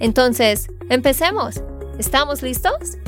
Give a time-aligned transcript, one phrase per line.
[0.00, 1.62] Entonces, empecemos.
[1.98, 2.98] ¿Estamos listos?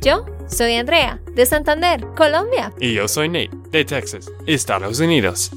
[0.00, 2.72] Yo soy Andrea, de Santander, Colombia.
[2.80, 5.50] Y yo soy Nate, de Texas, Estados Unidos.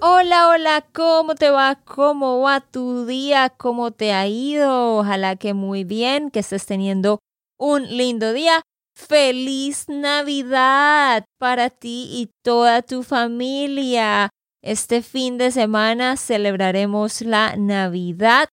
[0.00, 1.76] Hola, hola, ¿cómo te va?
[1.84, 3.50] ¿Cómo va tu día?
[3.56, 4.98] ¿Cómo te ha ido?
[4.98, 7.20] Ojalá que muy bien, que estés teniendo
[7.58, 8.62] un lindo día.
[8.94, 14.28] Feliz Navidad para ti y toda tu familia.
[14.62, 18.48] Este fin de semana celebraremos la Navidad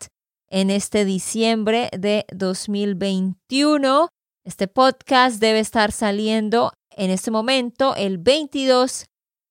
[0.50, 4.10] en este diciembre de 2021.
[4.46, 9.06] Este podcast debe estar saliendo en este momento el 22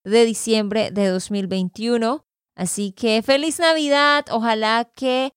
[0.05, 2.25] de diciembre de 2021.
[2.57, 4.27] Así que feliz Navidad.
[4.31, 5.33] Ojalá que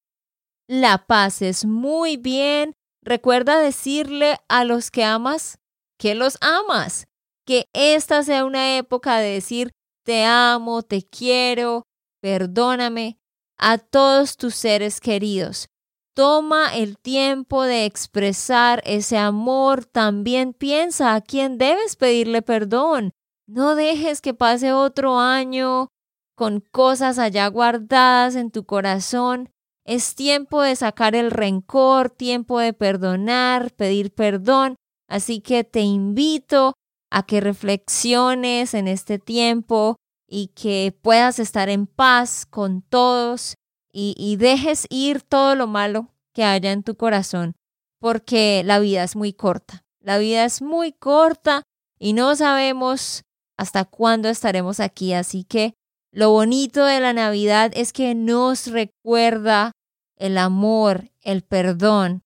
[0.68, 5.58] la pases muy bien Recuerda decirle a los que amas
[5.98, 7.08] que los amas,
[7.46, 9.72] que esta sea una época de decir
[10.04, 11.84] te amo, te quiero,
[12.22, 13.20] perdóname
[13.62, 15.70] a todos tus seres queridos.
[16.14, 19.86] Toma el tiempo de expresar ese amor.
[19.86, 23.12] También piensa a quién debes pedirle perdón.
[23.48, 25.88] No dejes que pase otro año
[26.36, 29.50] con cosas allá guardadas en tu corazón.
[29.86, 34.76] Es tiempo de sacar el rencor, tiempo de perdonar, pedir perdón.
[35.08, 36.74] Así que te invito
[37.10, 39.98] a que reflexiones en este tiempo
[40.34, 43.58] y que puedas estar en paz con todos
[43.94, 47.58] y, dejes ir todo lo malo que haya en tu corazón,
[48.00, 49.84] porque la vida es muy corta.
[50.00, 51.64] La vida es muy corta
[52.00, 53.24] y no sabemos
[53.58, 55.12] hasta cuándo estaremos aquí.
[55.12, 55.74] Así que
[56.14, 59.74] lo bonito de la Navidad es que nos recuerda
[60.16, 62.22] el amor, el perdón.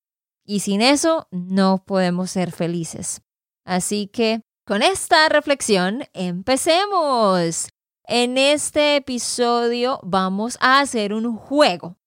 [0.45, 3.22] Y sin eso no podemos ser felices.
[3.66, 7.69] Así que con esta reflexión empecemos.
[8.07, 11.97] En este episodio vamos a hacer un juego.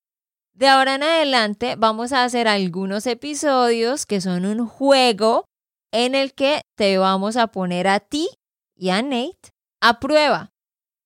[0.53, 5.43] De ahora en adelante vamos a hacer algunos episodios que son un juego
[5.91, 8.29] en el que te vamos a poner a ti
[8.77, 9.51] y a Nate
[9.81, 10.51] a prueba.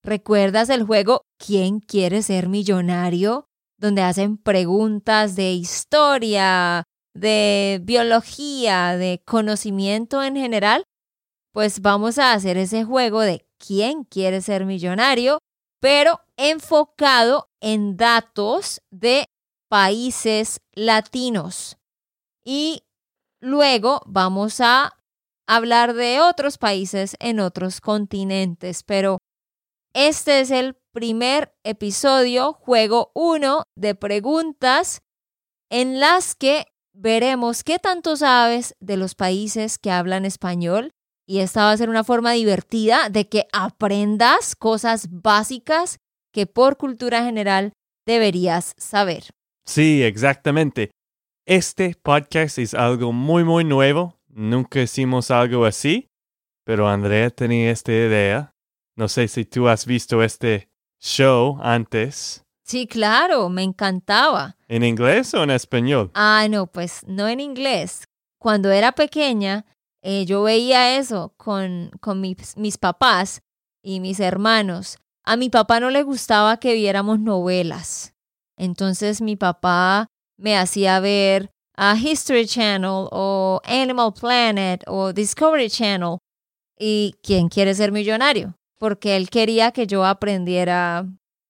[0.04, 3.48] ¿Recuerdas el juego ¿Quién quiere ser millonario?
[3.80, 6.84] donde hacen preguntas de historia,
[7.14, 10.86] de biología, de conocimiento en general,
[11.52, 15.40] pues vamos a hacer ese juego de quién quiere ser millonario,
[15.80, 19.26] pero enfocado en datos de
[19.70, 21.78] países latinos.
[22.44, 22.84] Y
[23.42, 24.98] luego vamos a
[25.48, 29.18] hablar de otros países en otros continentes, pero
[29.94, 35.02] este es el primer episodio, juego 1 de preguntas
[35.70, 40.92] en las que veremos qué tanto sabes de los países que hablan español.
[41.26, 45.98] Y esta va a ser una forma divertida de que aprendas cosas básicas
[46.34, 47.72] que por cultura general
[48.06, 49.30] deberías saber.
[49.66, 50.92] Sí, exactamente.
[51.46, 54.20] Este podcast es algo muy, muy nuevo.
[54.28, 56.08] Nunca hicimos algo así,
[56.66, 58.52] pero Andrea tenía esta idea.
[58.96, 60.70] No sé si tú has visto este
[61.00, 62.44] show antes.
[62.66, 64.56] Sí, claro, me encantaba.
[64.68, 66.12] ¿En inglés o en español?
[66.14, 68.06] Ah, no, pues no en inglés.
[68.40, 69.66] Cuando era pequeña,
[70.04, 73.42] eh, yo veía eso con, con mis, mis papás
[73.82, 75.00] y mis hermanos.
[75.26, 78.14] A mi papá no le gustaba que viéramos novelas.
[78.58, 86.18] Entonces mi papá me hacía ver a History Channel o Animal Planet o Discovery Channel.
[86.78, 88.56] ¿Y quién quiere ser millonario?
[88.84, 91.06] porque él quería que yo aprendiera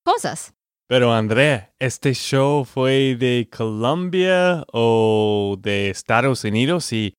[0.05, 0.53] cosas.
[0.87, 6.93] Pero Andrea, ¿este show fue de Colombia o de Estados Unidos?
[6.93, 7.15] ¿Y,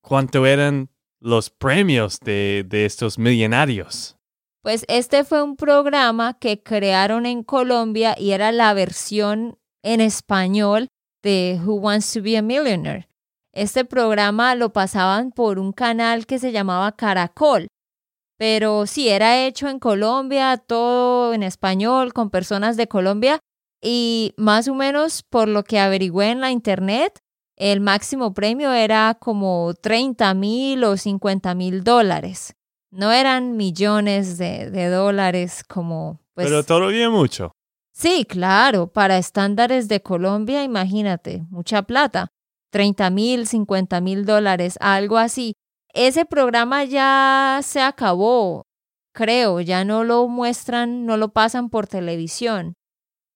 [0.00, 4.16] cuánto eran los premios de, de estos millonarios?
[4.62, 10.88] Pues este fue un programa que crearon en Colombia y era la versión en español
[11.22, 13.08] de Who Wants to Be a Millionaire.
[13.52, 17.68] Este programa lo pasaban por un canal que se llamaba Caracol
[18.40, 23.38] pero sí, era hecho en Colombia, todo en español, con personas de Colombia.
[23.82, 27.18] Y más o menos por lo que averigüé en la internet,
[27.60, 32.56] el máximo premio era como 30 mil o 50 mil dólares.
[32.90, 36.20] No eran millones de, dólares como...
[36.32, 37.52] Pues, pero todavía mucho.
[37.92, 42.28] Sí, claro, para estándares de Colombia, imagínate, mucha plata,
[42.70, 45.52] 30 mil, 50 mil dólares, algo así.
[45.92, 48.62] Ese programa ya se acabó,
[49.12, 52.72] creo, ya no lo muestran, no lo pasan por televisión.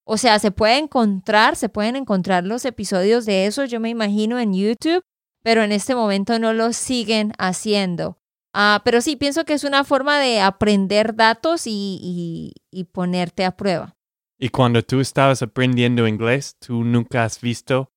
[0.05, 4.39] O sea, se puede encontrar, se pueden encontrar los episodios de eso, yo me imagino,
[4.39, 5.03] en YouTube,
[5.43, 8.19] pero en este momento no lo siguen haciendo.
[8.53, 13.57] Ah, pero sí, pienso que es una forma de aprender datos y, y, ponerte a
[13.57, 13.97] prueba.
[14.39, 17.91] Y cuando tú estabas aprendiendo inglés, ¿tú nunca has visto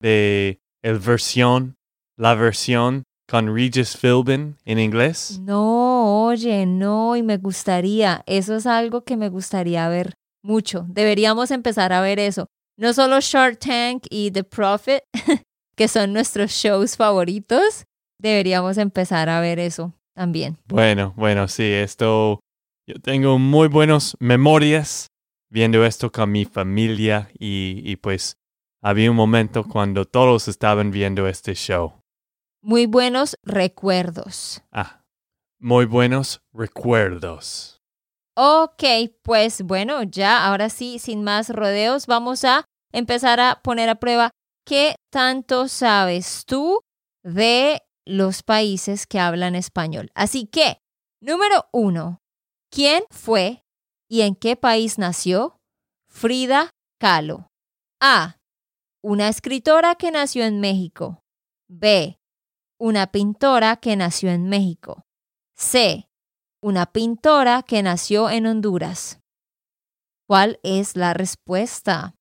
[0.00, 1.76] de el versión,
[2.18, 5.38] la versión con Regis Philbin en inglés?
[5.40, 10.14] No, oye, no, y me gustaría, eso es algo que me gustaría ver
[10.46, 10.86] mucho.
[10.88, 12.46] Deberíamos empezar a ver eso.
[12.78, 15.02] No solo Shark Tank y The Prophet,
[15.76, 17.84] que son nuestros shows favoritos,
[18.20, 20.56] deberíamos empezar a ver eso también.
[20.66, 22.40] Bueno, bueno, sí, esto,
[22.86, 25.08] yo tengo muy buenas memorias
[25.50, 28.36] viendo esto con mi familia y, y pues
[28.82, 31.94] había un momento cuando todos estaban viendo este show.
[32.62, 34.62] Muy buenos recuerdos.
[34.72, 35.02] Ah,
[35.58, 37.75] muy buenos recuerdos.
[38.38, 38.84] Ok,
[39.22, 44.30] pues bueno, ya ahora sí, sin más rodeos, vamos a empezar a poner a prueba
[44.66, 46.80] qué tanto sabes tú
[47.24, 50.10] de los países que hablan español.
[50.14, 50.78] Así que,
[51.22, 52.18] número uno,
[52.70, 53.64] ¿quién fue
[54.06, 55.56] y en qué país nació
[56.10, 57.48] Frida Kahlo?
[58.02, 58.36] A.
[59.02, 61.22] Una escritora que nació en México.
[61.68, 62.18] B.
[62.78, 65.06] Una pintora que nació en México.
[65.56, 66.05] C
[66.66, 69.20] una pintora que nació en Honduras.
[70.28, 72.16] ¿Cuál es la respuesta?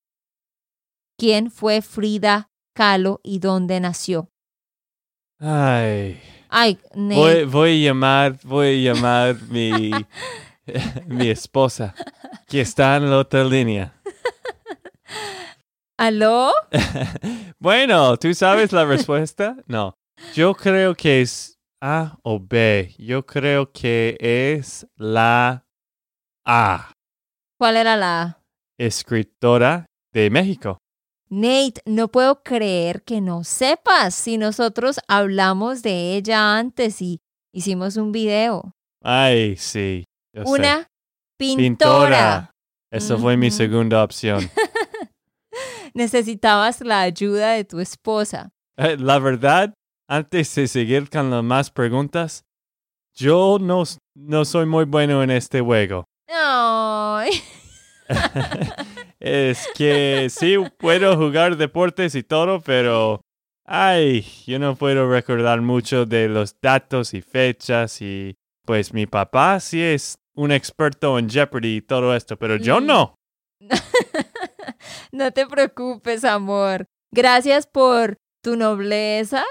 [1.17, 4.29] ¿Quién fue Frida Kahlo y dónde nació?
[5.39, 6.21] Ay.
[6.49, 9.91] Ay, voy, a llamar, voy a llamar mi,
[11.07, 11.95] mi esposa,
[12.47, 13.99] que está en la otra línea.
[15.97, 16.51] ¿Aló?
[17.57, 19.57] bueno, ¿tú sabes la respuesta?
[19.65, 19.97] No.
[20.35, 21.54] Yo creo que es
[21.85, 22.95] a o B?
[22.97, 25.65] Yo creo que es la
[26.43, 26.91] A.
[27.59, 28.41] ¿Cuál era la A?
[28.79, 30.79] Escritora de México.
[31.29, 37.19] Nate, no puedo creer que no sepas si nosotros hablamos de ella antes y
[37.53, 38.71] hicimos un video.
[39.03, 40.05] Ay, sí.
[40.33, 40.87] Una
[41.37, 42.51] pintora.
[42.91, 44.49] Esa fue mi segunda opción.
[45.93, 48.49] Necesitabas la ayuda de tu esposa.
[48.77, 49.73] Eh, la verdad,
[50.07, 52.45] antes de seguir con las más preguntas,
[53.13, 53.83] yo no,
[54.15, 56.05] no soy muy bueno en este juego.
[59.19, 63.21] es que sí puedo jugar deportes y todo, pero
[63.65, 68.35] ay, yo no puedo recordar mucho de los datos y fechas y
[68.65, 72.85] pues mi papá sí es un experto en Jeopardy y todo esto, pero yo mm.
[72.85, 73.15] no.
[75.11, 76.85] no te preocupes, amor.
[77.11, 79.43] Gracias por tu nobleza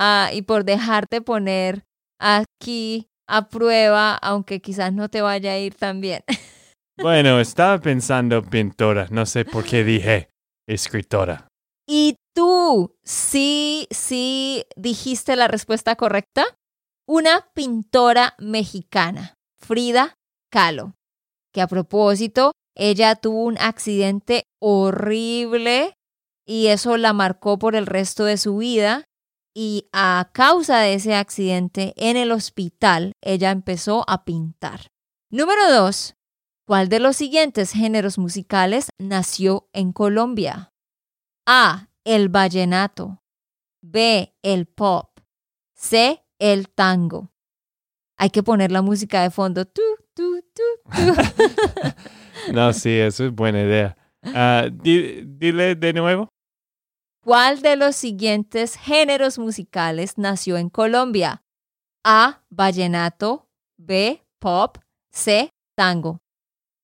[0.00, 1.84] Ah, y por dejarte poner
[2.20, 6.22] aquí a prueba, aunque quizás no te vaya a ir tan bien.
[7.00, 10.30] Bueno, estaba pensando pintora, no sé por qué dije
[10.66, 11.46] escritora.
[11.86, 16.44] ¿Y tú sí, sí dijiste la respuesta correcta?
[17.06, 20.16] Una pintora mexicana, Frida
[20.50, 20.94] Kahlo,
[21.54, 25.94] que a propósito, ella tuvo un accidente horrible
[26.44, 29.04] y eso la marcó por el resto de su vida
[29.60, 34.92] y a causa de ese accidente en el hospital, ella empezó a pintar.
[35.30, 36.14] Número dos,
[36.64, 40.72] ¿cuál de los siguientes géneros musicales nació en Colombia?
[41.44, 41.88] A.
[42.04, 43.20] El vallenato.
[43.82, 44.32] B.
[44.44, 45.18] El pop.
[45.74, 46.24] C.
[46.38, 47.32] El tango.
[48.16, 49.64] Hay que poner la música de fondo.
[52.52, 53.96] no, sí, eso es buena idea.
[54.22, 56.28] Ah, dile de nuevo.
[57.22, 61.42] ¿Cuál de los siguientes géneros musicales nació en Colombia?
[62.04, 62.42] A.
[62.48, 63.48] Vallenato.
[63.76, 64.24] B.
[64.38, 64.78] Pop.
[65.10, 65.50] C.
[65.76, 66.20] Tango.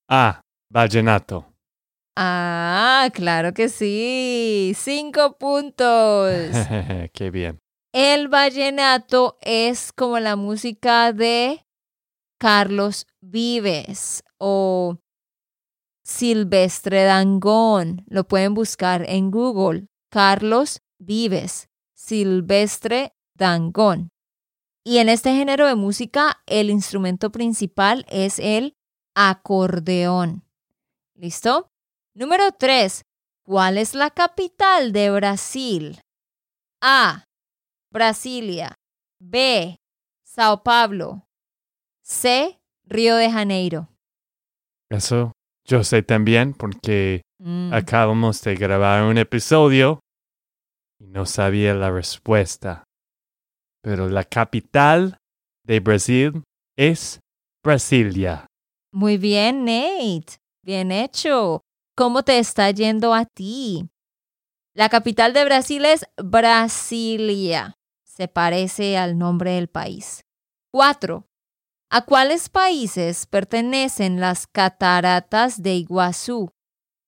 [0.09, 0.41] A.
[0.69, 1.45] Vallenato.
[2.17, 4.73] Ah, claro que sí.
[4.75, 6.31] Cinco puntos.
[7.13, 7.59] Qué bien.
[7.93, 11.65] El vallenato es como la música de
[12.37, 14.97] Carlos Vives o
[16.03, 18.03] Silvestre Dangón.
[18.07, 19.87] Lo pueden buscar en Google.
[20.15, 24.07] Carlos Vives, Silvestre Dangón.
[24.81, 28.77] Y en este género de música, el instrumento principal es el
[29.13, 30.45] acordeón.
[31.15, 31.67] ¿Listo?
[32.13, 33.01] Número 3.
[33.43, 35.99] ¿Cuál es la capital de Brasil?
[36.81, 37.25] A.
[37.91, 38.73] Brasilia.
[39.19, 39.75] B.
[40.25, 41.27] Sao Paulo.
[42.01, 42.57] C.
[42.85, 43.89] Río de Janeiro.
[44.89, 45.33] Eso
[45.65, 49.99] Yo sé también porque Mm, acabamos de grabar un episodio
[51.07, 52.83] no sabía la respuesta.
[53.81, 55.17] Pero la capital
[55.63, 56.43] de Brasil
[56.77, 57.19] es
[57.63, 58.47] Brasilia.
[58.91, 60.37] Muy bien, Nate.
[60.63, 61.61] Bien hecho.
[61.95, 63.87] ¿Cómo te está yendo a ti?
[64.73, 67.75] La capital de Brasil es Brasilia.
[68.03, 70.23] Se parece al nombre del país.
[70.71, 71.25] 4.
[71.89, 76.51] ¿A cuáles países pertenecen las cataratas de Iguazú?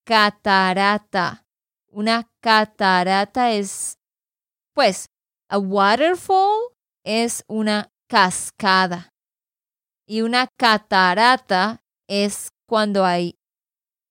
[0.04, 1.47] Catarata.
[1.98, 3.98] Una catarata es,
[4.72, 5.06] pues,
[5.50, 6.70] a waterfall
[7.04, 9.10] es una cascada.
[10.06, 13.34] Y una catarata es cuando hay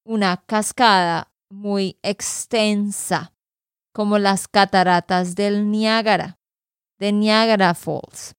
[0.06, 3.34] una cascada muy extensa,
[3.94, 6.36] como las cataratas del Niágara,
[7.00, 8.34] de Niagara Falls.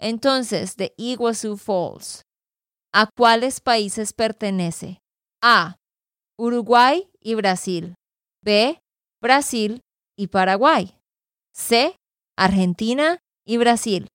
[0.00, 2.22] Entonces, de Iguazú Falls,
[2.94, 5.02] ¿a cuáles países pertenece?
[5.42, 5.76] A.
[6.38, 7.97] Uruguay y Brasil.
[8.48, 8.80] B.
[9.20, 9.82] Brasil
[10.16, 10.94] y Paraguay.
[11.52, 11.94] C.
[12.34, 14.08] Argentina y Brasil.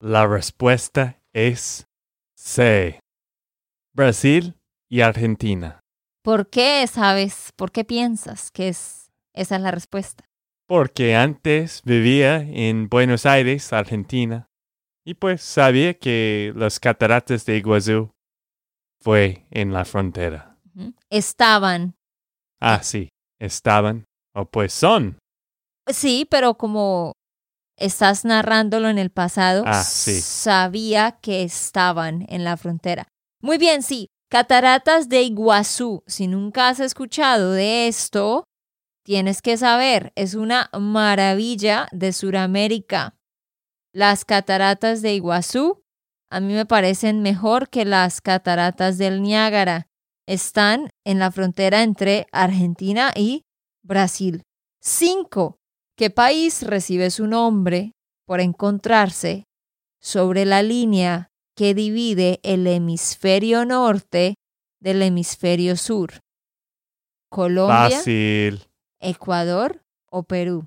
[0.00, 1.86] La respuesta es
[2.36, 2.98] C.
[3.94, 4.56] Brasil
[4.90, 5.78] y Argentina.
[6.24, 7.52] ¿Por qué sabes?
[7.54, 10.24] ¿Por qué piensas que es esa es la respuesta?
[10.66, 14.48] Porque antes vivía en Buenos Aires, Argentina,
[15.06, 18.10] y pues sabía que las cataratas de Iguazú
[19.00, 20.58] fue en la frontera.
[21.10, 21.94] Estaban.
[22.60, 23.08] Ah, sí,
[23.40, 24.04] estaban,
[24.34, 25.18] o pues son.
[25.88, 27.12] Sí, pero como
[27.76, 30.20] estás narrándolo en el pasado, Ah, sí.
[30.20, 33.08] sabía que estaban en la frontera.
[33.42, 34.06] Muy bien, sí.
[34.30, 36.04] Cataratas de Iguazú.
[36.06, 38.44] Si nunca has escuchado de esto,
[39.04, 43.16] tienes que saber, es una maravilla de Sudamérica.
[43.92, 45.82] Las cataratas de Iguazú
[46.30, 49.88] a mí me parecen mejor que las cataratas del Niágara.
[50.26, 53.42] Están en la frontera entre Argentina y
[53.82, 54.42] Brasil.
[54.80, 55.56] 5.
[55.96, 57.92] ¿Qué país recibe su nombre
[58.26, 59.44] por encontrarse
[60.00, 64.34] sobre la línea que divide el hemisferio norte
[64.80, 66.20] del hemisferio sur?
[67.30, 68.66] ¿Colombia, Fácil.
[69.00, 70.64] Ecuador o Perú?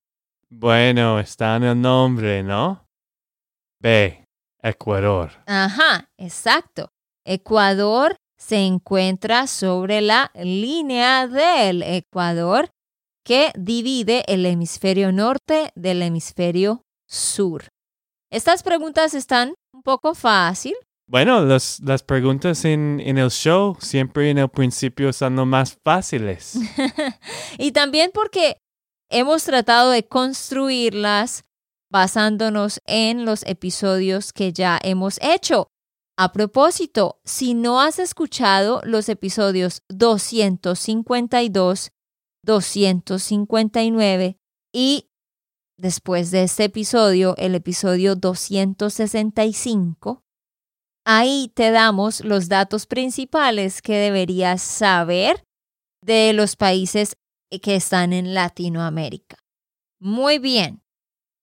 [0.50, 2.88] Bueno, está en el nombre, ¿no?
[3.80, 4.24] B.
[4.62, 5.32] Ecuador.
[5.46, 6.90] Ajá, exacto.
[7.26, 12.70] Ecuador se encuentra sobre la línea del Ecuador
[13.26, 17.70] que divide el hemisferio norte del hemisferio sur.
[18.30, 20.74] Estas preguntas están un poco fácil.
[21.08, 25.78] Bueno, los- las preguntas en, en el show siempre en el principio son lo más
[25.84, 26.56] fáciles.
[27.58, 28.58] y también porque
[29.10, 31.44] hemos tratado de construirlas
[31.90, 35.68] basándonos en los episodios que ya hemos hecho.
[36.16, 41.92] A propósito, si no has escuchado los episodios 252,
[42.44, 44.38] 259
[44.72, 45.10] y
[45.76, 50.24] después de este episodio, el episodio 265,
[51.04, 55.44] ahí te damos los datos principales que deberías saber
[56.04, 57.18] de los países
[57.62, 59.38] que están en Latinoamérica.
[60.00, 60.84] Muy bien.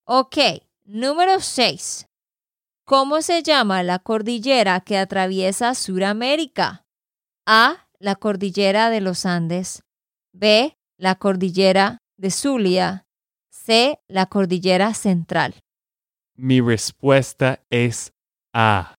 [0.06, 0.36] Ok,
[0.84, 2.06] número 6.
[2.90, 6.84] ¿Cómo se llama la cordillera que atraviesa Sudamérica?
[7.46, 7.86] A.
[8.00, 9.84] La cordillera de los Andes.
[10.32, 10.76] B.
[10.98, 13.06] La cordillera de Zulia.
[13.48, 14.00] C.
[14.08, 15.54] La cordillera central.
[16.34, 18.12] Mi respuesta es
[18.52, 18.96] A.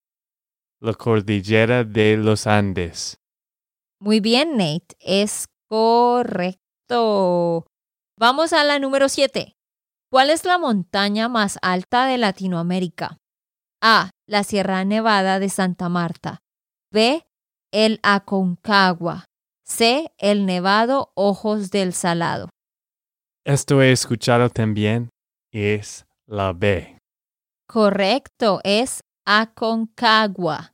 [0.80, 3.18] La cordillera de los Andes.
[4.00, 4.96] Muy bien, Nate.
[5.02, 7.66] Es correcto.
[8.18, 9.58] Vamos a la número 7.
[10.10, 13.18] ¿Cuál es la montaña más alta de Latinoamérica?
[13.82, 14.12] A.
[14.28, 16.40] La Sierra Nevada de Santa Marta.
[16.92, 17.24] B.
[17.72, 19.26] El Aconcagua.
[19.66, 20.12] C.
[20.18, 22.50] El Nevado Ojos del Salado.
[23.46, 25.10] Esto he escuchado también
[25.52, 26.98] es la B.
[27.68, 30.74] Correcto, es Aconcagua.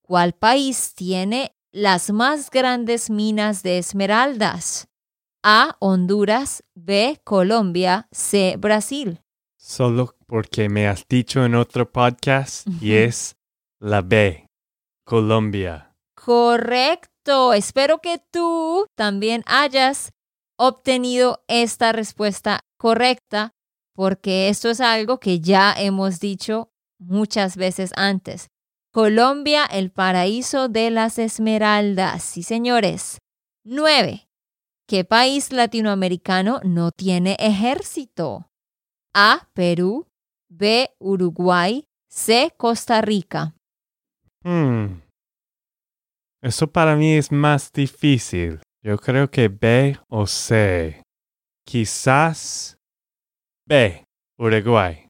[0.00, 4.88] ¿Cuál país tiene las más grandes minas de esmeraldas?
[5.42, 5.76] A.
[5.80, 6.64] Honduras.
[6.74, 7.20] B.
[7.24, 8.08] Colombia.
[8.10, 8.56] C.
[8.58, 9.20] Brasil.
[9.58, 13.34] Solo porque me has dicho en otro podcast y es
[13.80, 14.46] la B.
[15.04, 15.96] Colombia.
[16.14, 17.52] Correcto.
[17.52, 20.12] Espero que tú también hayas
[20.56, 23.50] obtenido esta respuesta correcta
[23.96, 26.70] porque esto es algo que ya hemos dicho
[27.00, 28.50] muchas veces antes.
[28.92, 32.22] Colombia, el paraíso de las esmeraldas.
[32.22, 33.18] Sí, señores.
[33.64, 34.28] 9.
[34.86, 38.48] ¿Qué país latinoamericano no tiene ejército?
[39.12, 39.48] A.
[39.54, 40.06] Perú.
[40.50, 40.90] B.
[40.98, 41.84] Uruguay.
[42.08, 42.52] C.
[42.56, 43.54] Costa Rica.
[44.44, 45.00] Hmm.
[46.42, 48.60] Eso para mí es más difícil.
[48.82, 51.02] Yo creo que B o C.
[51.64, 52.78] Quizás
[53.66, 54.04] B.
[54.38, 55.06] Uruguay.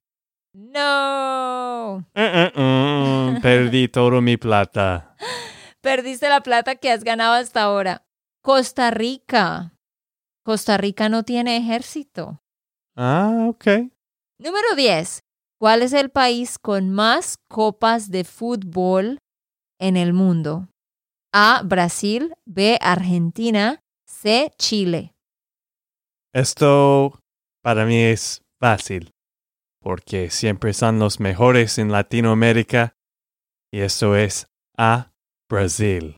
[0.52, 2.04] No.
[2.14, 5.16] Uh, uh, uh, Perdí todo mi plata.
[5.80, 8.04] Perdiste la plata que has ganado hasta ahora.
[8.42, 9.72] Costa Rica.
[10.44, 12.42] Costa Rica no tiene ejército.
[12.96, 13.66] Ah, ok.
[14.38, 15.20] Número 10.
[15.60, 19.18] ¿Cuál es el país con más copas de fútbol
[19.78, 20.68] en el mundo?
[21.34, 21.60] A.
[21.62, 22.32] Brasil.
[22.46, 22.78] B.
[22.80, 23.82] Argentina.
[24.06, 24.52] C.
[24.56, 25.12] Chile.
[26.32, 27.20] Esto
[27.62, 29.10] para mí es fácil,
[29.82, 32.94] porque siempre son los mejores en Latinoamérica,
[33.70, 34.46] y eso es
[34.78, 35.12] A.
[35.46, 36.16] Brasil.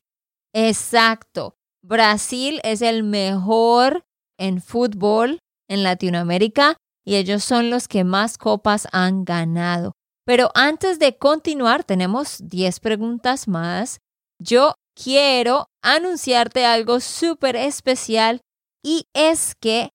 [0.53, 1.55] Exacto.
[1.83, 4.05] Brasil es el mejor
[4.39, 9.93] en fútbol en Latinoamérica y ellos son los que más copas han ganado.
[10.25, 13.99] Pero antes de continuar, tenemos 10 preguntas más.
[14.39, 18.41] Yo quiero anunciarte algo súper especial
[18.81, 19.91] y es que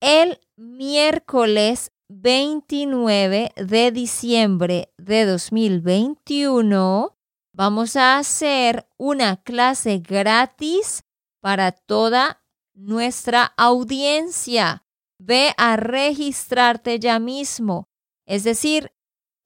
[0.00, 7.16] el miércoles 29 de diciembre de 2021
[7.52, 11.02] vamos a hacer una clase gratis
[11.40, 12.42] para toda
[12.74, 14.84] nuestra audiencia.
[15.18, 17.88] Ve a registrarte ya mismo.
[18.26, 18.92] Es decir,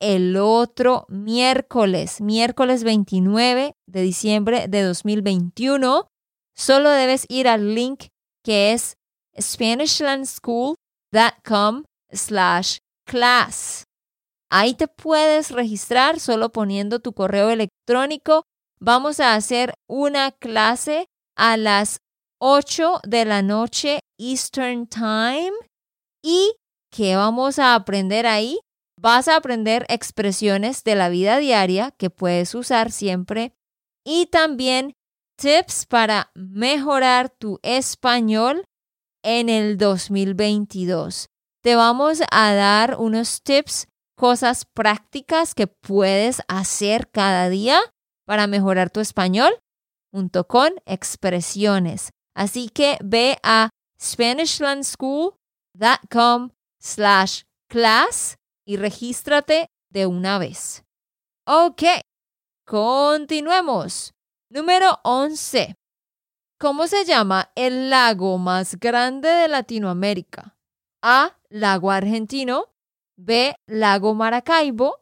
[0.01, 6.07] el otro miércoles, miércoles 29 de diciembre de 2021.
[6.55, 8.05] Solo debes ir al link
[8.45, 8.99] que es
[9.41, 13.85] SpanishLandSchool.com slash class.
[14.51, 18.45] Ahí te puedes registrar solo poniendo tu correo electrónico.
[18.81, 21.07] Vamos a hacer una clase
[21.37, 22.01] a las
[22.39, 25.53] 8 de la noche Eastern Time.
[26.23, 26.55] ¿Y
[26.91, 28.61] qué vamos a aprender ahí?
[28.97, 33.53] Vas a aprender expresiones de la vida diaria que puedes usar siempre
[34.05, 34.95] y también
[35.37, 38.65] tips para mejorar tu español
[39.25, 41.27] en el 2022.
[41.63, 47.81] Te vamos a dar unos tips, cosas prácticas que puedes hacer cada día
[48.25, 49.53] para mejorar tu español
[50.13, 52.11] junto con expresiones.
[52.35, 53.71] Así que ve a
[54.03, 58.37] SpanishLandSchool.com slash class
[58.67, 60.85] y regístrate de una vez.
[61.47, 61.83] Ok,
[62.67, 64.13] continuemos.
[64.51, 65.75] Número 11.
[66.59, 70.57] ¿Cómo se llama el lago más grande de Latinoamérica?
[71.03, 71.37] A.
[71.49, 72.67] Lago Argentino.
[73.17, 73.55] B.
[73.67, 75.01] Lago Maracaibo.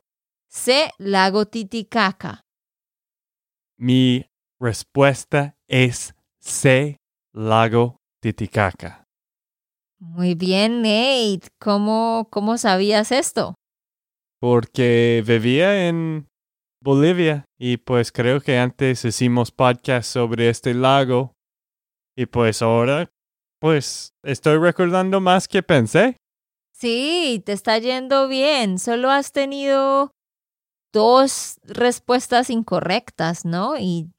[0.49, 0.91] C.
[0.99, 2.41] Lago Titicaca.
[3.79, 4.27] Mi
[4.59, 6.97] respuesta es C.
[7.33, 9.05] Lago Titicaca.
[9.99, 11.49] Muy bien, Nate.
[11.59, 13.55] ¿Cómo, cómo sabías esto?
[14.41, 16.29] Porque vivía en
[16.83, 21.35] Bolivia y pues creo que antes hicimos podcast sobre este lago
[22.17, 23.11] y pues ahora
[23.61, 26.17] pues estoy recordando más que pensé.
[26.75, 28.79] Sí, te está yendo bien.
[28.79, 30.13] Solo has tenido
[30.95, 33.77] dos respuestas incorrectas, ¿no?
[33.79, 34.11] Y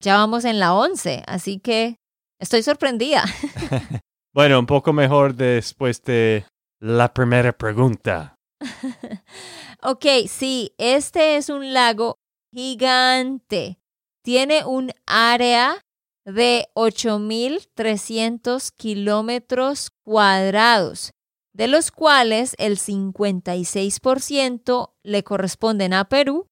[0.00, 1.96] ya vamos en la once, así que
[2.42, 3.24] estoy sorprendida.
[4.34, 6.44] bueno, un poco mejor después de
[6.80, 8.34] la primera pregunta.
[9.82, 12.18] ok, sí, este es un lago
[12.52, 13.78] gigante.
[14.24, 15.76] Tiene un área
[16.24, 21.12] de 8.300 kilómetros cuadrados,
[21.52, 26.46] de los cuales el 56% le corresponden a Perú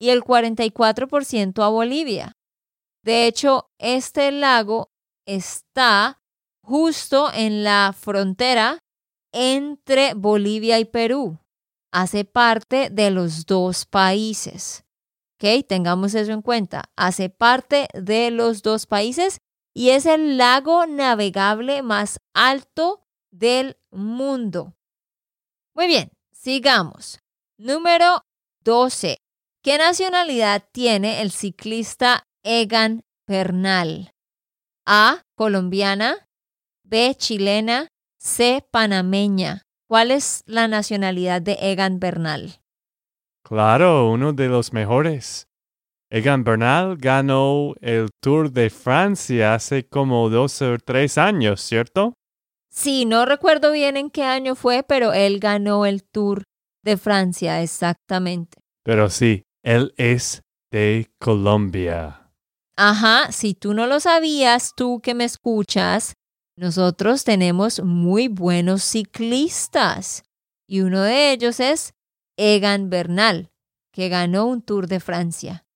[0.00, 2.32] y el 44% a Bolivia.
[3.02, 4.89] De hecho, este lago
[5.34, 6.20] está
[6.62, 8.78] justo en la frontera
[9.32, 11.38] entre Bolivia y Perú.
[11.92, 14.84] Hace parte de los dos países.
[15.34, 15.66] ¿Ok?
[15.66, 16.84] Tengamos eso en cuenta.
[16.96, 19.38] Hace parte de los dos países
[19.74, 24.74] y es el lago navegable más alto del mundo.
[25.74, 27.20] Muy bien, sigamos.
[27.56, 28.24] Número
[28.64, 29.18] 12.
[29.62, 34.12] ¿Qué nacionalidad tiene el ciclista Egan Bernal?
[34.92, 35.22] A.
[35.36, 36.26] Colombiana.
[36.82, 37.14] B.
[37.14, 37.86] Chilena.
[38.18, 38.66] C.
[38.72, 39.62] Panameña.
[39.88, 42.60] ¿Cuál es la nacionalidad de Egan Bernal?
[43.44, 45.46] Claro, uno de los mejores.
[46.10, 52.14] Egan Bernal ganó el Tour de Francia hace como dos o tres años, ¿cierto?
[52.68, 56.42] Sí, no recuerdo bien en qué año fue, pero él ganó el Tour
[56.82, 58.58] de Francia, exactamente.
[58.82, 62.19] Pero sí, él es de Colombia.
[62.82, 66.14] Ajá, si tú no lo sabías, tú que me escuchas,
[66.56, 70.22] nosotros tenemos muy buenos ciclistas
[70.66, 71.92] y uno de ellos es
[72.38, 73.50] Egan Bernal,
[73.92, 75.66] que ganó un Tour de Francia.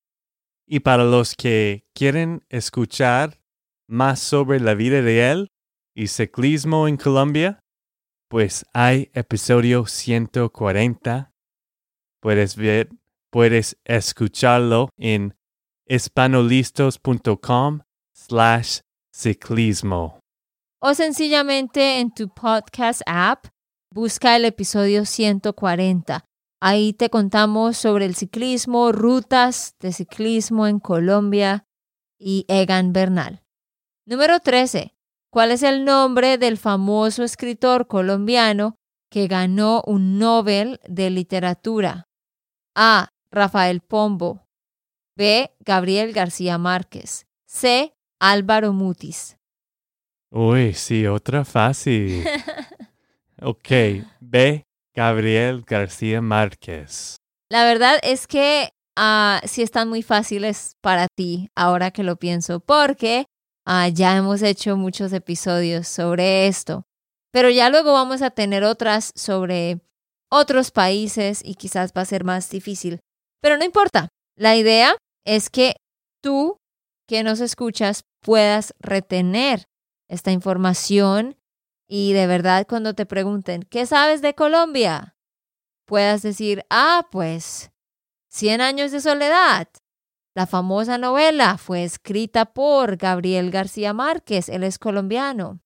[0.67, 3.39] Y para los que quieren escuchar
[3.87, 5.49] más sobre la vida de él
[5.95, 7.61] y ciclismo en Colombia,
[8.31, 11.35] pues hay episodio 140.
[12.23, 12.89] Puedes ver,
[13.31, 15.35] puedes escucharlo en
[15.89, 17.81] hispanolistos.com
[18.13, 18.81] slash
[19.13, 20.19] ciclismo.
[20.81, 23.47] O sencillamente en tu podcast app,
[23.91, 26.25] busca el episodio 140.
[26.61, 31.67] Ahí te contamos sobre el ciclismo, rutas de ciclismo en Colombia
[32.19, 33.43] y Egan Bernal.
[34.07, 34.95] Número 13.
[35.31, 38.77] ¿Cuál es el nombre del famoso escritor colombiano
[39.11, 42.07] que ganó un Nobel de Literatura?
[42.75, 43.09] A.
[43.31, 44.44] Rafael Pombo.
[45.17, 45.53] B.
[45.61, 47.27] Gabriel García Márquez.
[47.47, 47.95] C.
[48.21, 49.37] Álvaro Mutis.
[50.31, 52.25] Uy, sí, otra fácil.
[53.41, 53.69] ok,
[54.21, 54.65] B.
[54.95, 57.17] Gabriel García Márquez.
[57.49, 62.61] La verdad es que ah, sí están muy fáciles para ti ahora que lo pienso,
[62.61, 63.27] porque
[63.65, 66.85] ah, ya hemos hecho muchos episodios sobre esto.
[67.33, 69.81] Pero ya luego vamos a tener otras sobre
[70.31, 73.01] otros países y quizás va a ser más difícil.
[73.41, 74.09] Pero no importa.
[74.37, 75.77] La idea es que
[76.23, 76.59] tú
[77.07, 79.65] que nos escuchas puedas retener
[80.09, 81.37] esta información
[81.89, 85.17] y de verdad cuando te pregunten, ¿qué sabes de Colombia?
[85.87, 87.71] Puedas decir, ah, pues,
[88.35, 89.69] Cien años de soledad.
[90.35, 95.61] La famosa novela fue escrita por Gabriel García Márquez, él es colombiano.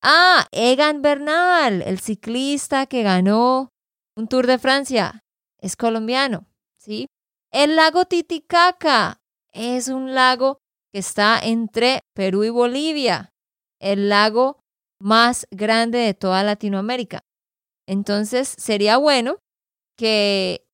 [0.00, 3.74] Ah, Egan Bernal, el ciclista que ganó
[4.16, 5.26] un Tour de Francia,
[5.58, 6.46] es colombiano,
[6.78, 7.06] ¿sí?
[7.52, 9.20] El lago Titicaca
[9.52, 10.60] es un lago
[10.92, 13.32] que está entre Perú y Bolivia,
[13.80, 14.60] el lago
[15.00, 17.24] más grande de toda Latinoamérica.
[17.88, 19.38] Entonces sería bueno
[19.96, 20.64] que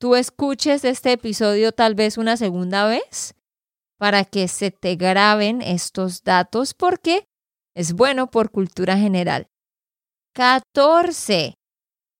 [0.00, 3.34] tú escuches este episodio tal vez una segunda vez
[3.96, 7.26] para que se te graben estos datos porque
[7.76, 9.46] es bueno por cultura general.
[10.34, 11.54] 14.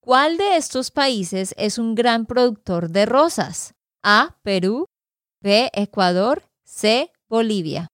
[0.01, 3.75] ¿Cuál de estos países es un gran productor de rosas?
[4.11, 4.39] A.
[4.43, 4.87] Perú.
[5.43, 5.69] B.
[5.75, 6.43] Ecuador.
[6.65, 7.13] C.
[7.29, 7.89] Bolivia.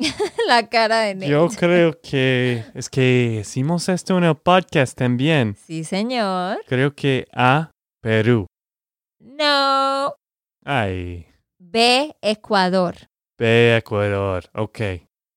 [0.48, 1.28] la cara de Nate.
[1.28, 5.54] Yo creo que es que hicimos esto en el podcast también.
[5.54, 6.58] Sí, señor.
[6.66, 7.70] Creo que A,
[8.02, 8.46] Perú.
[9.20, 10.16] No.
[10.64, 11.28] Ay,
[11.60, 12.16] B.
[12.20, 12.96] Ecuador.
[13.38, 14.50] B, Ecuador.
[14.52, 14.80] Ok.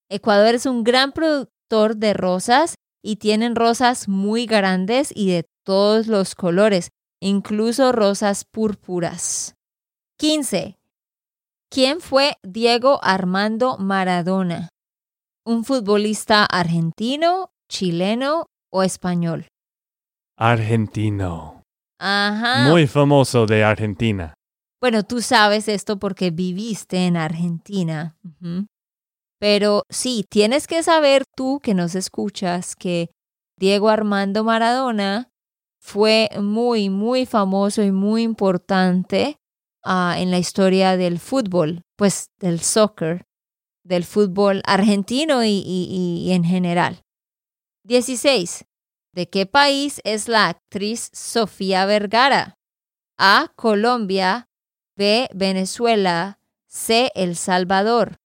[0.10, 6.08] Ecuador es un gran productor de rosas y tienen rosas muy grandes y de todos
[6.08, 6.90] los colores,
[7.22, 9.56] incluso rosas púrpuras.
[10.18, 10.78] 15.
[11.70, 14.70] ¿Quién fue Diego Armando Maradona?
[15.46, 19.48] ¿Un futbolista argentino, chileno o español?
[20.38, 21.64] Argentino.
[22.00, 22.70] Ajá.
[22.70, 24.34] Muy famoso de Argentina.
[24.82, 28.18] Bueno, tú sabes esto porque viviste en Argentina.
[29.40, 33.10] Pero sí, tienes que saber tú que nos escuchas que
[33.58, 35.31] Diego Armando Maradona
[35.82, 39.40] fue muy, muy famoso y muy importante
[39.84, 43.26] ah, en la historia del fútbol, pues del soccer,
[43.84, 47.02] del fútbol argentino y, y- y en general.
[47.84, 48.66] 16.
[49.14, 52.58] ¿De qué país es la actriz Sofía Vergara?
[53.18, 53.52] A.
[53.56, 54.48] Colombia.
[54.96, 55.28] B.
[55.34, 56.40] Venezuela.
[56.68, 57.12] C.
[57.16, 58.18] El Salvador.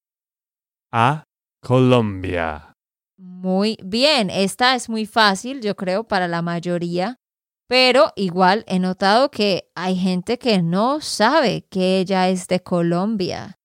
[0.92, 1.25] A,
[1.62, 2.75] Colombia.
[3.19, 7.19] Muy bien, esta es muy fácil, yo creo, para la mayoría,
[7.68, 13.59] pero igual he notado que hay gente que no sabe que ella es de Colombia.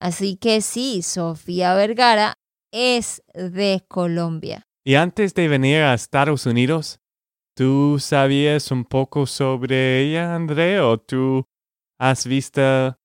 [0.00, 2.34] Así que sí, Sofía Vergara
[2.72, 4.62] es de Colombia.
[4.84, 7.00] Y antes de venir a Estados Unidos,
[7.54, 10.80] ¿tú sabías un poco sobre ella, André?
[10.80, 11.44] ¿O tú
[11.98, 12.96] has visto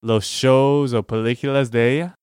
[0.00, 2.14] los shows o películas de ella?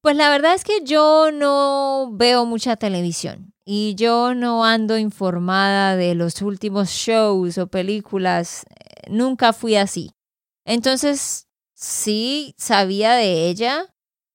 [0.00, 5.94] Pues la verdad es que yo no veo mucha televisión y yo no ando informada
[5.94, 8.64] de los últimos shows o películas.
[8.70, 10.12] Eh, Nunca fui así.
[10.64, 13.84] Entonces, sí sabía de ella,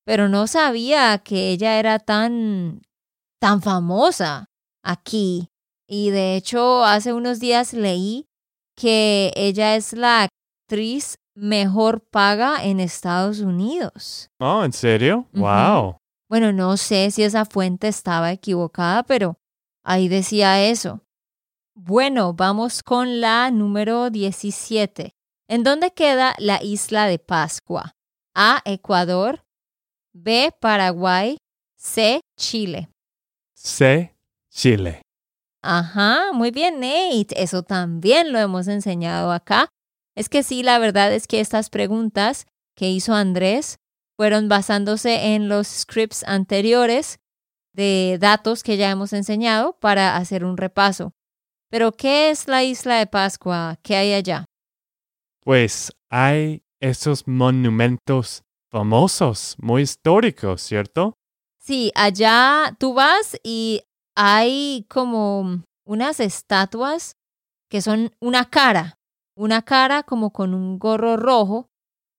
[0.05, 2.83] pero no sabía que ella era tan,
[3.39, 4.45] tan famosa
[4.83, 5.49] aquí.
[5.89, 8.27] Y de hecho, hace unos días leí
[8.75, 10.27] que ella es la
[10.69, 14.29] actriz mejor paga en Estados Unidos.
[14.39, 15.25] Oh, ¿en serio?
[15.33, 15.97] Wow.
[16.33, 19.37] Bueno, no sé si esa fuente estaba equivocada, pero
[19.83, 21.01] ahí decía eso.
[21.75, 25.13] Bueno, vamos con la número 17.
[25.47, 27.93] ¿En dónde queda la isla de Pascua?
[28.33, 29.43] A, Ecuador.
[30.11, 31.37] B, Paraguay.
[31.77, 32.89] C, Chile.
[33.53, 34.15] C,
[34.49, 35.03] Chile.
[35.61, 37.43] Ajá, muy bien, Nate.
[37.43, 39.69] Eso también lo hemos enseñado acá.
[40.15, 43.77] Es que sí, la verdad es que estas preguntas que hizo Andrés
[44.17, 47.19] fueron basándose en los scripts anteriores
[47.73, 51.13] de datos que ya hemos enseñado para hacer un repaso.
[51.69, 53.79] Pero, ¿qué es la isla de Pascua?
[53.81, 54.45] ¿Qué hay allá?
[55.41, 61.15] Pues hay esos monumentos famosos, muy históricos, ¿cierto?
[61.59, 63.81] Sí, allá tú vas y
[64.15, 67.15] hay como unas estatuas
[67.69, 68.99] que son una cara,
[69.35, 71.69] una cara como con un gorro rojo,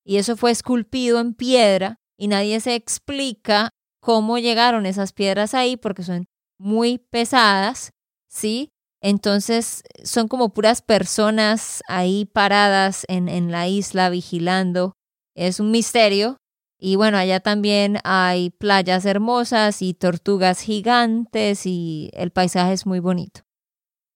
[0.05, 5.77] y eso fue esculpido en piedra, y nadie se explica cómo llegaron esas piedras ahí
[5.77, 6.27] porque son
[6.59, 7.91] muy pesadas,
[8.29, 8.71] ¿sí?
[9.01, 14.93] Entonces son como puras personas ahí paradas en, en la isla vigilando.
[15.35, 16.39] Es un misterio.
[16.79, 23.01] Y bueno, allá también hay playas hermosas y tortugas gigantes y el paisaje es muy
[23.01, 23.43] bonito.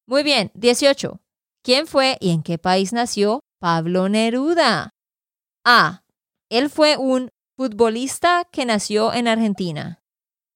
[0.07, 1.20] Muy bien, 18.
[1.62, 4.90] ¿Quién fue y en qué país nació Pablo Neruda?
[5.70, 6.02] A.
[6.48, 10.00] Él fue un futbolista que nació en Argentina.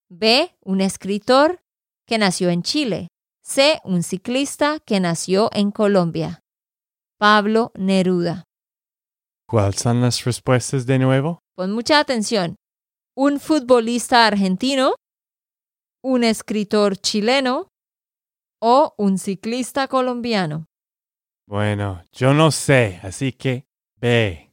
[0.09, 0.57] B.
[0.65, 1.61] Un escritor
[2.07, 3.09] que nació en Chile.
[3.45, 3.79] C.
[3.85, 6.41] Un ciclista que nació en Colombia.
[7.19, 8.45] Pablo Neruda.
[9.47, 11.41] ¿Cuáles son las respuestas de nuevo?
[11.57, 12.57] Pon mucha atención.
[13.15, 14.95] Un futbolista argentino,
[16.03, 17.69] un escritor chileno
[18.63, 20.65] o un ciclista colombiano.
[21.47, 24.52] Bueno, yo no sé, así que B.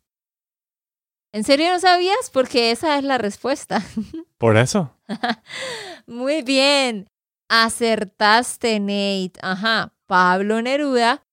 [1.32, 2.30] ¿En serio no sabías?
[2.34, 3.84] Porque esa es la respuesta.
[4.38, 4.96] ¿Por eso?
[6.08, 7.08] Muy bien.
[7.50, 9.34] Acertaste, Nate.
[9.42, 9.94] Ajá.
[10.08, 11.24] Pablo Neruda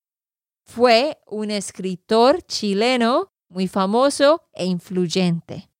[0.67, 5.71] fue un escritor chileno muy famoso e influyente.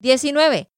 [0.00, 0.70] 19.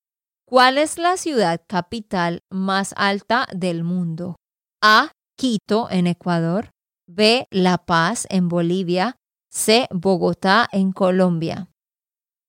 [0.47, 4.37] ¿Cuál es la ciudad capital más alta del mundo?
[4.83, 5.13] A.
[5.37, 6.71] Quito, en Ecuador.
[7.07, 7.47] B.
[7.51, 9.17] La Paz, en Bolivia.
[9.51, 9.89] C.
[9.91, 11.72] Bogotá, en Colombia.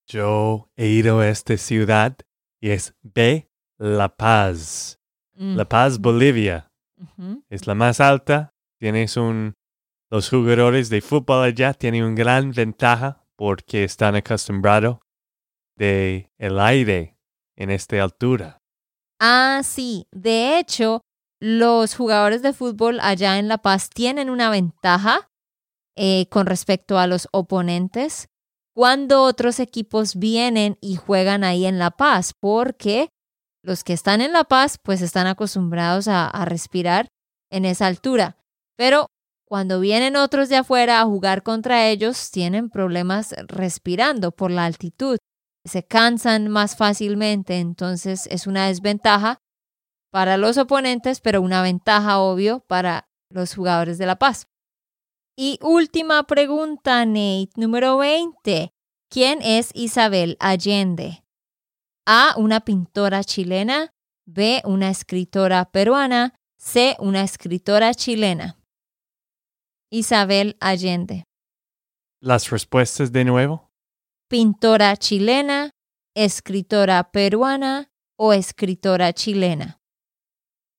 [0.08, 2.18] Yo he ido a esta ciudad
[2.62, 3.50] y es B.
[3.78, 5.00] La Paz.
[5.36, 5.56] Mm.
[5.56, 6.72] La Paz, Bolivia.
[7.50, 8.54] Es la más alta.
[8.80, 9.56] Tienes un...
[10.10, 15.00] Los jugadores de fútbol allá tienen una gran ventaja porque están acostumbrados
[15.76, 17.18] de el aire
[17.58, 18.60] en esta altura.
[19.20, 20.06] Ah, sí.
[20.12, 21.02] De hecho,
[21.42, 25.30] los jugadores de fútbol allá en La Paz tienen una ventaja
[25.96, 28.30] eh, con respecto a los oponentes
[28.74, 33.10] cuando otros equipos vienen y juegan ahí en La Paz, porque
[33.64, 37.08] los que están en La Paz pues están acostumbrados a, a respirar
[37.52, 38.38] en esa altura.
[38.76, 39.08] Pero
[39.48, 45.18] cuando vienen otros de afuera a jugar contra ellos, tienen problemas respirando por la altitud.
[45.64, 49.38] Se cansan más fácilmente, entonces es una desventaja
[50.12, 54.48] para los oponentes, pero una ventaja, obvio, para los jugadores de La Paz.
[55.36, 58.72] Y última pregunta, Nate, número 20.
[59.10, 61.24] ¿Quién es Isabel Allende?
[62.06, 63.94] A, una pintora chilena.
[64.26, 66.36] B, una escritora peruana.
[66.58, 68.60] C, una escritora chilena.
[69.92, 71.26] Isabel Allende.
[72.22, 73.70] Las respuestas de nuevo.
[74.30, 75.72] Pintora chilena,
[76.16, 79.82] escritora peruana o escritora chilena.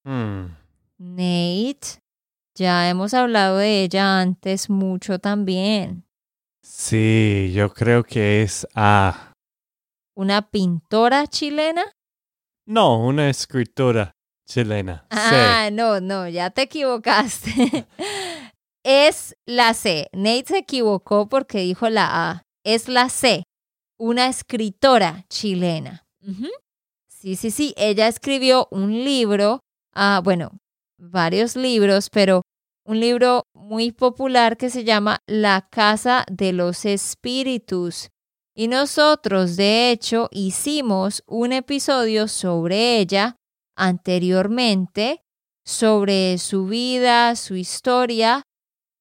[0.04, 0.56] Hmm.
[0.98, 2.00] Nate,
[2.54, 6.04] ya hemos hablado de ella antes mucho también.
[6.62, 9.32] Sí, yo creo que es A.
[10.16, 11.84] ¿Una pintora chilena?
[12.66, 14.12] No, una escritora
[14.48, 15.06] chilena.
[15.10, 15.18] C.
[15.18, 17.86] Ah, no, no, ya te equivocaste.
[18.84, 20.08] es la C.
[20.12, 22.42] Nate se equivocó porque dijo la A.
[22.64, 23.42] Es la C.
[23.98, 26.06] Una escritora chilena.
[27.08, 27.74] Sí, sí, sí.
[27.76, 29.60] Ella escribió un libro,
[29.94, 30.52] ah, bueno,
[31.10, 32.42] varios libros, pero
[32.86, 38.10] un libro muy popular que se llama La Casa de los Espíritus.
[38.54, 43.36] Y nosotros, de hecho, hicimos un episodio sobre ella
[43.76, 45.22] anteriormente,
[45.64, 48.42] sobre su vida, su historia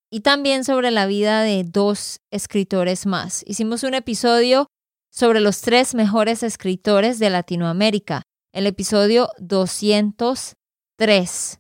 [0.10, 3.44] y también sobre la vida de dos escritores más.
[3.46, 4.68] Hicimos un episodio
[5.12, 11.60] sobre los tres mejores escritores de Latinoamérica, el episodio 203.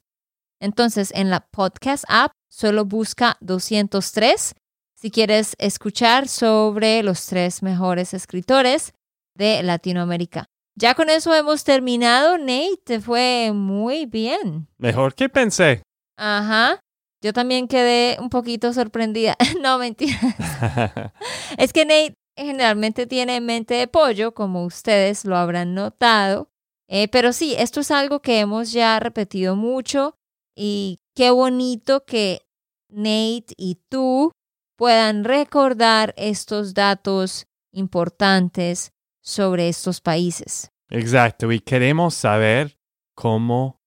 [0.63, 4.55] Entonces, en la podcast app solo busca 203
[4.95, 8.93] si quieres escuchar sobre los tres mejores escritores
[9.35, 10.45] de Latinoamérica.
[10.75, 12.37] ya con eso hemos terminado.
[12.37, 14.69] Nate, te fue muy bien.
[14.77, 15.83] Mejor que pensé.
[16.17, 16.79] Ajá.
[17.21, 19.35] Yo también quedé un poquito sorprendida.
[19.61, 20.17] no, mentira.
[21.57, 26.47] es que Nate generalmente tiene mente de pollo, como ustedes lo habrán notado.
[26.87, 30.15] Eh, pero sí, esto es algo que hemos ya repetido mucho
[30.55, 32.41] y qué bonito que
[32.89, 34.31] Nate y tú
[34.77, 40.71] puedan recordar estos datos importantes sobre estos países.
[40.89, 42.77] Exacto, y queremos saber
[43.15, 43.81] cómo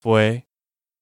[0.00, 0.46] fue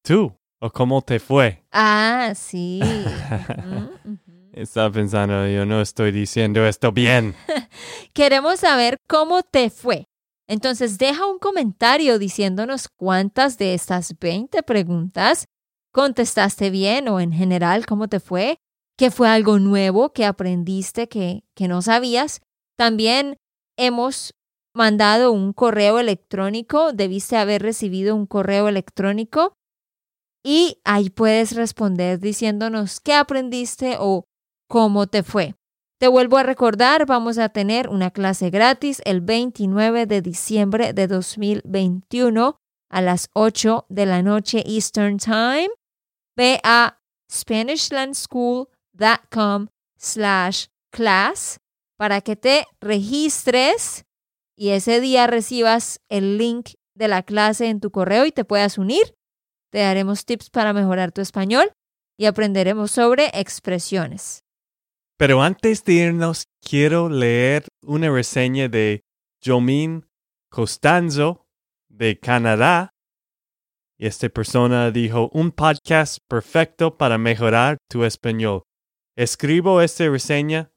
[0.03, 1.64] tú o cómo te fue.
[1.72, 2.81] Ah, sí.
[4.53, 7.35] Estaba pensando, yo no estoy diciendo esto bien.
[8.12, 10.07] Queremos saber cómo te fue.
[10.52, 15.46] Entonces, deja un comentario diciéndonos cuántas de estas 20 preguntas
[15.94, 18.58] contestaste bien o en general cómo te fue,
[18.98, 22.42] qué fue algo nuevo que aprendiste que, que no sabías.
[22.76, 23.38] También
[23.78, 24.34] hemos
[24.74, 29.54] mandado un correo electrónico, debiste haber recibido un correo electrónico
[30.44, 34.24] y ahí puedes responder diciéndonos qué aprendiste o
[34.68, 35.54] cómo te fue.
[36.02, 41.06] Te vuelvo a recordar, vamos a tener una clase gratis el 29 de diciembre de
[41.06, 42.56] 2021
[42.90, 45.68] a las 8 de la noche Eastern Time.
[46.36, 46.98] Ve a
[47.30, 51.60] SpanishLandSchool.com slash class
[51.96, 54.04] para que te registres
[54.58, 58.76] y ese día recibas el link de la clase en tu correo y te puedas
[58.76, 59.14] unir.
[59.70, 61.70] Te daremos tips para mejorar tu español
[62.18, 64.41] y aprenderemos sobre expresiones.
[65.16, 69.03] Pero antes de irnos, quiero leer una reseña de
[69.44, 70.07] Jomin
[70.51, 71.46] Costanzo
[71.88, 72.90] de Canadá.
[73.98, 78.62] Y esta persona dijo, un podcast perfecto para mejorar tu español.
[79.16, 80.72] Escribo esta reseña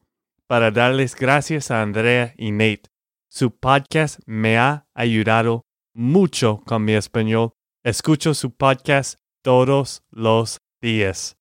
[0.46, 2.84] para darles gracias a Andrea y Nate.
[3.28, 5.62] Su podcast me ha ayudado
[5.94, 7.52] mucho con mi español.
[7.84, 11.36] Escucho su podcast todos los días.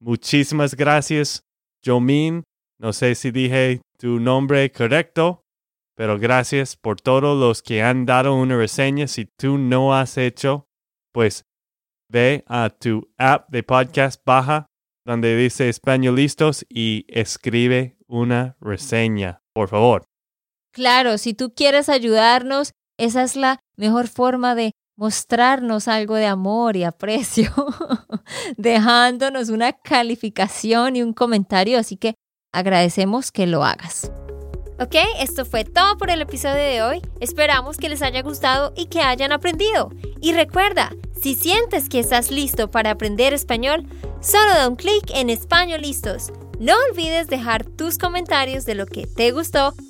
[0.00, 1.42] Muchísimas gracias,
[1.84, 2.42] Jomin.
[2.78, 5.42] No sé si dije tu nombre correcto,
[5.96, 9.06] pero gracias por todos los que han dado una reseña.
[9.06, 10.66] Si tú no has hecho,
[11.12, 11.44] pues
[12.10, 14.66] ve a tu app de podcast baja
[15.04, 20.04] donde dice españolistas y escribe una reseña, por favor.
[20.72, 26.76] Claro, si tú quieres ayudarnos, esa es la mejor forma de mostrarnos algo de amor
[26.76, 27.50] y aprecio,
[28.58, 32.16] dejándonos una calificación y un comentario, así que
[32.52, 34.12] agradecemos que lo hagas.
[34.78, 37.02] Ok, esto fue todo por el episodio de hoy.
[37.18, 39.90] Esperamos que les haya gustado y que hayan aprendido.
[40.20, 43.86] Y recuerda, si sientes que estás listo para aprender español,
[44.20, 46.30] solo da un clic en Español Listos.
[46.58, 49.72] No olvides dejar tus comentarios de lo que te gustó